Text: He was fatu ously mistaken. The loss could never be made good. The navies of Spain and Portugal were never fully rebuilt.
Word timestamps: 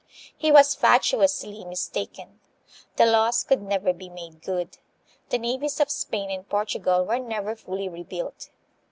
He 0.35 0.51
was 0.51 0.73
fatu 0.73 1.21
ously 1.21 1.63
mistaken. 1.63 2.39
The 2.95 3.05
loss 3.05 3.43
could 3.43 3.61
never 3.61 3.93
be 3.93 4.09
made 4.09 4.41
good. 4.41 4.79
The 5.29 5.37
navies 5.37 5.79
of 5.79 5.91
Spain 5.91 6.31
and 6.31 6.49
Portugal 6.49 7.05
were 7.05 7.19
never 7.19 7.55
fully 7.55 7.87
rebuilt. 7.87 8.49